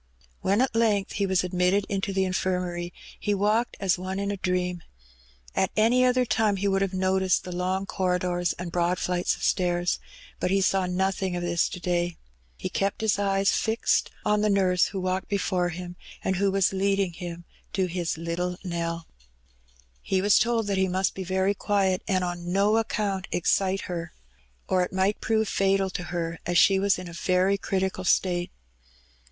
When 0.39 0.61
at 0.61 0.73
length 0.75 1.11
he 1.11 1.27
was 1.27 1.43
admitted 1.43 1.85
into 1.87 2.11
the 2.11 2.25
Infirmary 2.25 2.91
he 3.19 3.35
walked 3.35 3.77
as 3.79 3.99
one 3.99 4.17
in 4.17 4.31
a 4.31 4.37
dream. 4.37 4.81
At 5.53 5.69
any 5.77 6.03
other 6.03 6.25
time 6.25 6.55
he 6.55 6.67
would 6.67 6.81
have 6.81 6.95
noticed 6.95 7.43
the 7.43 7.51
long 7.51 7.85
corridors 7.85 8.53
and 8.53 8.71
brpad 8.73 8.97
fiights 8.97 9.35
of 9.35 9.43
stairs. 9.43 9.99
But 10.39 10.49
he 10.49 10.57
savr 10.57 10.91
nothing 10.91 11.35
of 11.35 11.43
this 11.43 11.69
to 11.69 11.79
day. 11.79 12.17
He 12.57 12.67
kept 12.67 13.01
his 13.01 13.19
eyes 13.19 13.51
fixed 13.51 14.09
118 14.23 14.23
Her 14.23 14.31
Benny. 14.31 14.33
on 14.33 14.41
the 14.41 14.59
nurse 14.71 14.85
who 14.87 14.99
walked 14.99 15.29
before 15.29 15.69
him^ 15.69 15.93
and 16.23 16.37
who 16.37 16.49
was 16.49 16.73
leading 16.73 17.13
him 17.13 17.45
to 17.73 17.85
his 17.85 18.17
little 18.17 18.57
Nell. 18.63 19.05
He 20.01 20.19
was 20.19 20.39
told 20.39 20.65
that 20.65 20.79
he 20.79 20.87
mast 20.87 21.13
be 21.13 21.23
very 21.23 21.53
qaiet^ 21.53 21.99
and 22.07 22.23
on 22.23 22.51
no 22.51 22.77
account 22.77 23.27
excite 23.31 23.81
her^ 23.81 24.09
or 24.67 24.81
it 24.83 24.93
might 24.93 25.21
prove 25.21 25.47
fatal 25.47 25.91
to 25.91 26.05
her^ 26.05 26.37
as 26.47 26.57
she 26.57 26.79
was 26.79 26.97
in 26.97 27.07
a 27.07 27.13
very 27.13 27.59
critical 27.59 28.03
state. 28.03 28.49